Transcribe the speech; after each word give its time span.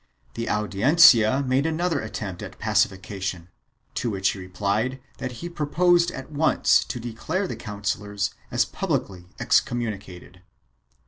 The 0.33 0.49
Audiencia 0.49 1.43
made 1.45 1.67
another 1.67 1.99
attempt 2.01 2.41
at 2.41 2.57
pacification 2.57 3.49
to 3.93 4.09
which 4.09 4.31
he 4.31 4.39
replied 4.39 4.99
that 5.19 5.33
he 5.45 5.47
proposed 5.47 6.09
at 6.09 6.31
once 6.31 6.83
to 6.85 6.99
declare 6.99 7.47
the 7.47 7.55
councillors 7.55 8.31
as 8.49 8.65
publicly 8.65 9.25
excommunicated. 9.39 10.41